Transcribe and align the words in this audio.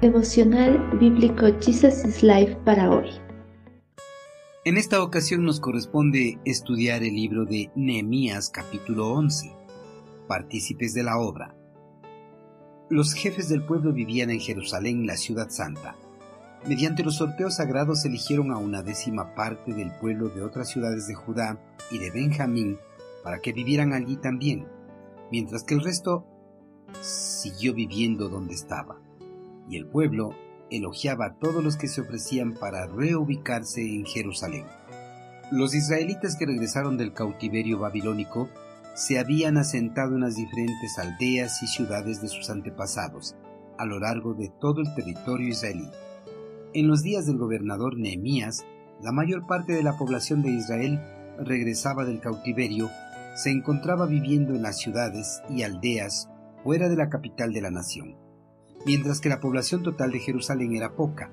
Devocional 0.00 0.98
Bíblico 0.98 1.46
Jesus 1.60 2.04
is 2.06 2.22
Life 2.22 2.56
para 2.64 2.90
hoy. 2.90 3.10
En 4.64 4.78
esta 4.78 5.02
ocasión 5.02 5.44
nos 5.44 5.60
corresponde 5.60 6.38
estudiar 6.46 7.02
el 7.02 7.14
libro 7.14 7.44
de 7.44 7.70
Nehemías 7.74 8.48
capítulo 8.48 9.08
11, 9.12 9.52
partícipes 10.26 10.94
de 10.94 11.02
la 11.02 11.18
obra. 11.18 11.54
Los 12.88 13.12
jefes 13.12 13.48
del 13.48 13.62
pueblo 13.62 13.92
vivían 13.92 14.30
en 14.30 14.40
Jerusalén, 14.40 15.06
la 15.06 15.16
ciudad 15.16 15.50
santa. 15.50 15.96
Mediante 16.66 17.02
los 17.02 17.16
sorteos 17.16 17.56
sagrados 17.56 18.04
eligieron 18.04 18.52
a 18.52 18.58
una 18.58 18.82
décima 18.82 19.34
parte 19.34 19.74
del 19.74 19.92
pueblo 19.92 20.28
de 20.28 20.42
otras 20.42 20.68
ciudades 20.68 21.06
de 21.06 21.14
Judá 21.14 21.58
y 21.90 21.98
de 21.98 22.10
Benjamín 22.10 22.78
para 23.22 23.40
que 23.40 23.52
vivieran 23.52 23.92
allí 23.92 24.16
también, 24.16 24.66
mientras 25.30 25.64
que 25.64 25.74
el 25.74 25.82
resto 25.82 26.26
siguió 27.02 27.74
viviendo 27.74 28.28
donde 28.28 28.54
estaba 28.54 29.00
y 29.68 29.76
el 29.76 29.86
pueblo 29.86 30.34
elogiaba 30.70 31.26
a 31.26 31.38
todos 31.38 31.62
los 31.62 31.76
que 31.76 31.88
se 31.88 32.00
ofrecían 32.00 32.54
para 32.54 32.86
reubicarse 32.86 33.82
en 33.82 34.04
Jerusalén. 34.04 34.64
Los 35.50 35.74
israelitas 35.74 36.36
que 36.36 36.46
regresaron 36.46 36.96
del 36.96 37.12
cautiverio 37.12 37.78
babilónico 37.78 38.48
se 38.94 39.18
habían 39.18 39.56
asentado 39.56 40.14
en 40.14 40.20
las 40.20 40.36
diferentes 40.36 40.98
aldeas 40.98 41.62
y 41.62 41.66
ciudades 41.66 42.20
de 42.20 42.28
sus 42.28 42.50
antepasados 42.50 43.34
a 43.78 43.86
lo 43.86 43.98
largo 43.98 44.34
de 44.34 44.50
todo 44.60 44.82
el 44.82 44.94
territorio 44.94 45.48
israelí. 45.48 45.88
En 46.74 46.86
los 46.86 47.02
días 47.02 47.26
del 47.26 47.38
gobernador 47.38 47.98
Nehemías, 47.98 48.64
la 49.02 49.10
mayor 49.10 49.46
parte 49.46 49.72
de 49.72 49.82
la 49.82 49.96
población 49.96 50.42
de 50.42 50.50
Israel 50.50 51.00
regresaba 51.38 52.04
del 52.04 52.20
cautiverio, 52.20 52.90
se 53.34 53.50
encontraba 53.50 54.06
viviendo 54.06 54.54
en 54.54 54.62
las 54.62 54.78
ciudades 54.78 55.42
y 55.48 55.62
aldeas 55.62 56.28
fuera 56.62 56.88
de 56.88 56.96
la 56.96 57.08
capital 57.08 57.52
de 57.52 57.60
la 57.60 57.70
nación 57.70 58.16
mientras 58.84 59.20
que 59.20 59.28
la 59.28 59.40
población 59.40 59.82
total 59.82 60.12
de 60.12 60.20
Jerusalén 60.20 60.74
era 60.74 60.94
poca, 60.94 61.30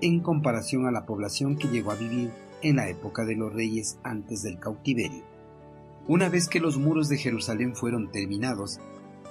en 0.00 0.20
comparación 0.20 0.86
a 0.86 0.90
la 0.90 1.06
población 1.06 1.56
que 1.56 1.68
llegó 1.68 1.90
a 1.90 1.96
vivir 1.96 2.30
en 2.62 2.76
la 2.76 2.88
época 2.88 3.24
de 3.24 3.36
los 3.36 3.52
reyes 3.52 3.98
antes 4.02 4.42
del 4.42 4.58
cautiverio. 4.58 5.22
Una 6.06 6.28
vez 6.28 6.48
que 6.48 6.60
los 6.60 6.78
muros 6.78 7.08
de 7.08 7.18
Jerusalén 7.18 7.76
fueron 7.76 8.10
terminados, 8.10 8.80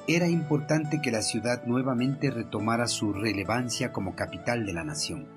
era 0.08 0.28
importante 0.30 1.02
que 1.02 1.12
la 1.12 1.22
ciudad 1.22 1.66
nuevamente 1.66 2.30
retomara 2.32 2.88
su 2.88 3.12
relevancia 3.14 3.92
como 3.92 4.16
capital 4.16 4.66
de 4.66 4.74
la 4.74 4.84
nación. 4.84 5.28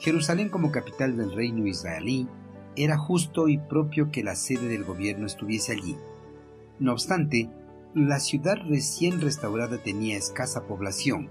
Jerusalén 0.00 0.50
como 0.50 0.72
capital 0.72 1.16
del 1.16 1.34
reino 1.34 1.66
israelí 1.66 2.28
era 2.76 2.98
justo 2.98 3.48
y 3.48 3.56
propio 3.56 4.10
que 4.10 4.24
la 4.24 4.34
sede 4.34 4.68
del 4.68 4.84
gobierno 4.84 5.26
estuviese 5.26 5.72
allí. 5.72 5.96
No 6.78 6.92
obstante, 6.92 7.48
la 7.94 8.18
ciudad 8.18 8.56
recién 8.68 9.20
restaurada 9.20 9.78
tenía 9.78 10.16
escasa 10.16 10.66
población, 10.66 11.28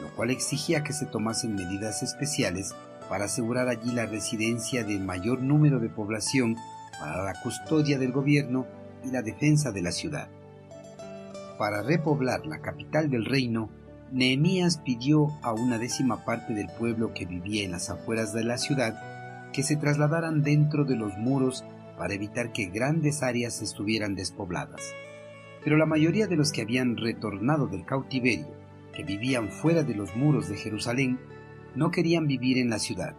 lo 0.00 0.14
cual 0.14 0.30
exigía 0.30 0.84
que 0.84 0.92
se 0.92 1.06
tomasen 1.06 1.54
medidas 1.54 2.02
especiales 2.02 2.74
para 3.08 3.24
asegurar 3.24 3.68
allí 3.68 3.90
la 3.92 4.06
residencia 4.06 4.84
del 4.84 5.00
mayor 5.00 5.42
número 5.42 5.80
de 5.80 5.88
población 5.88 6.56
para 7.00 7.24
la 7.24 7.34
custodia 7.42 7.98
del 7.98 8.12
gobierno 8.12 8.66
y 9.04 9.10
la 9.10 9.22
defensa 9.22 9.72
de 9.72 9.82
la 9.82 9.92
ciudad. 9.92 10.28
Para 11.58 11.82
repoblar 11.82 12.46
la 12.46 12.60
capital 12.60 13.10
del 13.10 13.24
reino, 13.24 13.70
Nehemías 14.12 14.78
pidió 14.78 15.28
a 15.42 15.52
una 15.52 15.78
décima 15.78 16.24
parte 16.24 16.54
del 16.54 16.68
pueblo 16.68 17.12
que 17.14 17.26
vivía 17.26 17.64
en 17.64 17.72
las 17.72 17.90
afueras 17.90 18.32
de 18.32 18.44
la 18.44 18.58
ciudad 18.58 19.50
que 19.52 19.62
se 19.62 19.76
trasladaran 19.76 20.42
dentro 20.42 20.84
de 20.84 20.96
los 20.96 21.16
muros 21.16 21.64
para 21.96 22.14
evitar 22.14 22.52
que 22.52 22.66
grandes 22.66 23.22
áreas 23.22 23.62
estuvieran 23.62 24.14
despobladas. 24.14 24.94
Pero 25.62 25.76
la 25.76 25.86
mayoría 25.86 26.26
de 26.26 26.36
los 26.36 26.52
que 26.52 26.62
habían 26.62 26.96
retornado 26.96 27.66
del 27.66 27.84
cautiverio 27.84 28.54
que 28.94 29.02
vivían 29.02 29.50
fuera 29.50 29.82
de 29.82 29.94
los 29.94 30.14
muros 30.16 30.48
de 30.48 30.56
Jerusalén 30.56 31.18
no 31.74 31.90
querían 31.90 32.26
vivir 32.26 32.58
en 32.58 32.70
la 32.70 32.78
ciudad, 32.78 33.16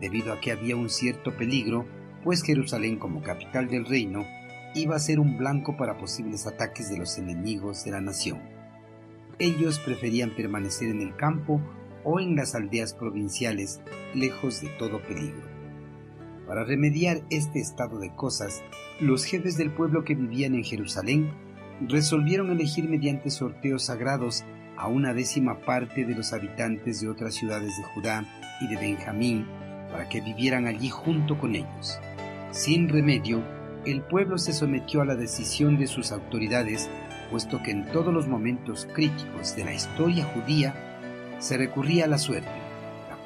debido 0.00 0.32
a 0.32 0.40
que 0.40 0.52
había 0.52 0.76
un 0.76 0.88
cierto 0.88 1.36
peligro, 1.36 1.86
pues 2.24 2.42
Jerusalén 2.42 2.98
como 2.98 3.22
capital 3.22 3.68
del 3.68 3.84
reino 3.84 4.24
iba 4.74 4.96
a 4.96 5.00
ser 5.00 5.20
un 5.20 5.36
blanco 5.38 5.76
para 5.76 5.98
posibles 5.98 6.46
ataques 6.46 6.90
de 6.90 6.98
los 6.98 7.18
enemigos 7.18 7.84
de 7.84 7.90
la 7.90 8.00
nación. 8.00 8.40
Ellos 9.38 9.78
preferían 9.78 10.34
permanecer 10.34 10.88
en 10.88 11.00
el 11.00 11.14
campo 11.16 11.60
o 12.04 12.20
en 12.20 12.36
las 12.36 12.54
aldeas 12.54 12.94
provinciales, 12.94 13.80
lejos 14.14 14.60
de 14.60 14.68
todo 14.78 15.00
peligro. 15.02 15.57
Para 16.48 16.64
remediar 16.64 17.20
este 17.28 17.60
estado 17.60 17.98
de 17.98 18.14
cosas, 18.14 18.64
los 19.00 19.24
jefes 19.24 19.58
del 19.58 19.70
pueblo 19.70 20.02
que 20.02 20.14
vivían 20.14 20.54
en 20.54 20.64
Jerusalén 20.64 21.30
resolvieron 21.86 22.50
elegir 22.50 22.88
mediante 22.88 23.30
sorteos 23.30 23.84
sagrados 23.84 24.44
a 24.78 24.88
una 24.88 25.12
décima 25.12 25.60
parte 25.60 26.06
de 26.06 26.14
los 26.14 26.32
habitantes 26.32 27.02
de 27.02 27.08
otras 27.10 27.34
ciudades 27.34 27.76
de 27.76 27.82
Judá 27.94 28.24
y 28.62 28.68
de 28.68 28.76
Benjamín 28.76 29.46
para 29.90 30.08
que 30.08 30.22
vivieran 30.22 30.66
allí 30.66 30.88
junto 30.88 31.38
con 31.38 31.54
ellos. 31.54 32.00
Sin 32.50 32.88
remedio, 32.88 33.42
el 33.84 34.00
pueblo 34.00 34.38
se 34.38 34.54
sometió 34.54 35.02
a 35.02 35.04
la 35.04 35.16
decisión 35.16 35.76
de 35.78 35.86
sus 35.86 36.12
autoridades, 36.12 36.88
puesto 37.30 37.62
que 37.62 37.72
en 37.72 37.84
todos 37.92 38.12
los 38.12 38.26
momentos 38.26 38.88
críticos 38.94 39.54
de 39.54 39.66
la 39.66 39.74
historia 39.74 40.24
judía 40.24 40.74
se 41.40 41.58
recurría 41.58 42.06
a 42.06 42.08
la 42.08 42.18
suerte, 42.18 42.67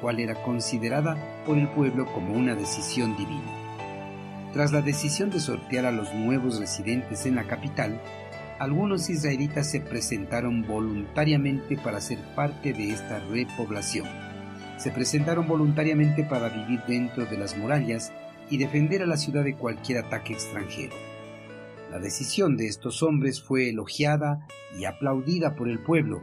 cual 0.03 0.19
era 0.19 0.35
considerada 0.43 1.15
por 1.45 1.57
el 1.57 1.69
pueblo 1.69 2.05
como 2.13 2.33
una 2.33 2.55
decisión 2.55 3.15
divina. 3.15 3.49
Tras 4.51 4.73
la 4.73 4.81
decisión 4.81 5.29
de 5.29 5.39
sortear 5.39 5.85
a 5.85 5.93
los 5.93 6.13
nuevos 6.13 6.59
residentes 6.59 7.25
en 7.25 7.35
la 7.35 7.45
capital, 7.45 8.01
algunos 8.59 9.09
israelitas 9.09 9.71
se 9.71 9.79
presentaron 9.79 10.67
voluntariamente 10.67 11.77
para 11.77 12.01
ser 12.01 12.19
parte 12.35 12.73
de 12.73 12.91
esta 12.91 13.19
repoblación. 13.19 14.05
Se 14.77 14.91
presentaron 14.91 15.47
voluntariamente 15.47 16.25
para 16.25 16.49
vivir 16.49 16.81
dentro 16.85 17.25
de 17.25 17.37
las 17.37 17.57
murallas 17.57 18.11
y 18.49 18.57
defender 18.57 19.03
a 19.03 19.07
la 19.07 19.15
ciudad 19.15 19.45
de 19.45 19.55
cualquier 19.55 19.99
ataque 19.99 20.33
extranjero. 20.33 20.95
La 21.91 21.99
decisión 21.99 22.57
de 22.57 22.67
estos 22.67 23.03
hombres 23.03 23.41
fue 23.41 23.69
elogiada 23.69 24.45
y 24.77 24.83
aplaudida 24.83 25.55
por 25.55 25.69
el 25.69 25.79
pueblo, 25.79 26.21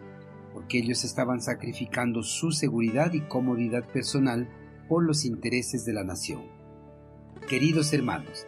porque 0.60 0.76
ellos 0.76 1.04
estaban 1.04 1.40
sacrificando 1.40 2.22
su 2.22 2.52
seguridad 2.52 3.14
y 3.14 3.22
comodidad 3.22 3.82
personal 3.82 4.46
por 4.90 5.06
los 5.06 5.24
intereses 5.24 5.86
de 5.86 5.94
la 5.94 6.04
nación. 6.04 6.42
Queridos 7.48 7.94
hermanos, 7.94 8.46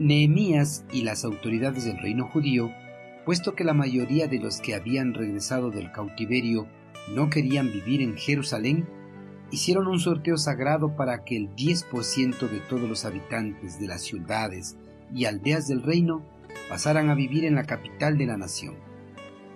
Nehemías 0.00 0.84
y 0.92 1.02
las 1.02 1.24
autoridades 1.24 1.84
del 1.84 1.98
reino 1.98 2.26
judío 2.26 2.72
puesto 3.24 3.54
que 3.54 3.62
la 3.62 3.74
mayoría 3.74 4.26
de 4.26 4.40
los 4.40 4.60
que 4.60 4.74
habían 4.74 5.14
regresado 5.14 5.70
del 5.70 5.92
cautiverio 5.92 6.66
no 7.14 7.30
querían 7.30 7.70
vivir 7.70 8.02
en 8.02 8.16
Jerusalén, 8.16 8.88
hicieron 9.52 9.86
un 9.86 10.00
sorteo 10.00 10.38
sagrado 10.38 10.96
para 10.96 11.22
que 11.22 11.36
el 11.36 11.54
10% 11.54 12.40
de 12.48 12.58
todos 12.68 12.88
los 12.88 13.04
habitantes 13.04 13.78
de 13.78 13.86
las 13.86 14.02
ciudades 14.02 14.76
y 15.14 15.26
aldeas 15.26 15.68
del 15.68 15.84
reino 15.84 16.24
pasaran 16.68 17.08
a 17.08 17.14
vivir 17.14 17.44
en 17.44 17.54
la 17.54 17.64
capital 17.64 18.18
de 18.18 18.26
la 18.26 18.36
nación. 18.36 18.74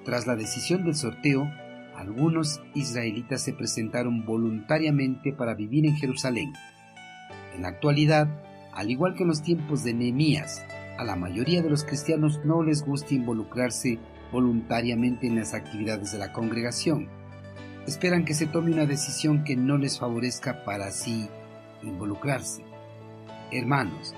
Tras 0.05 0.29
la 0.29 0.37
decisión 0.37 0.85
del 0.85 0.95
sorteo, 0.95 1.51
algunos 2.01 2.63
israelitas 2.75 3.43
se 3.43 3.53
presentaron 3.53 4.25
voluntariamente 4.25 5.35
para 5.35 5.55
vivir 5.55 5.85
en 5.85 5.97
Jerusalén. 5.97 6.55
En 7.55 7.61
la 7.61 7.69
actualidad, 7.69 8.27
al 8.73 8.91
igual 8.91 9.15
que 9.15 9.23
en 9.23 9.29
los 9.29 9.43
tiempos 9.43 9.85
de 9.85 9.93
Nehemías, 9.93 10.65
a 10.99 11.05
la 11.05 11.15
mayoría 11.15 11.61
de 11.61 11.69
los 11.69 11.85
cristianos 11.85 12.41
no 12.43 12.63
les 12.63 12.87
gusta 12.87 13.15
involucrarse 13.15 13.99
voluntariamente 14.33 15.27
en 15.27 15.37
las 15.37 15.53
actividades 15.53 16.13
de 16.13 16.19
la 16.19 16.33
congregación. 16.33 17.09
Esperan 17.87 18.25
que 18.25 18.33
se 18.33 18.47
tome 18.47 18.73
una 18.73 18.87
decisión 18.87 19.45
que 19.45 19.57
no 19.57 19.77
les 19.77 19.99
favorezca 19.99 20.65
para 20.65 20.87
así 20.87 21.29
involucrarse. 21.83 22.65
Hermanos, 23.53 24.15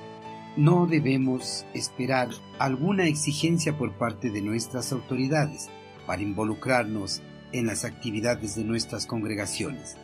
no 0.57 0.87
debemos 0.87 1.67
esperar 1.75 2.29
alguna 2.61 3.07
exigencia 3.07 3.77
por 3.77 3.93
parte 3.99 4.31
de 4.31 4.41
nuestras 4.41 4.93
autoridades 4.93 5.69
para 6.07 6.23
involucrarnos 6.23 7.23
en 7.53 7.67
las 7.67 7.85
actividades 7.85 8.57
de 8.57 8.65
nuestras 8.65 9.07
congregaciones. 9.07 9.97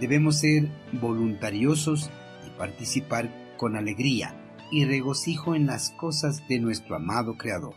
Debemos 0.00 0.38
ser 0.38 0.68
voluntariosos 0.92 2.10
y 2.46 2.50
participar 2.58 3.30
con 3.56 3.76
alegría 3.76 4.34
y 4.70 4.84
regocijo 4.84 5.54
en 5.54 5.66
las 5.66 5.90
cosas 5.90 6.46
de 6.48 6.58
nuestro 6.58 6.96
amado 6.96 7.36
Creador. 7.36 7.74